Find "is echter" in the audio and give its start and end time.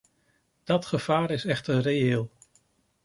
1.31-1.79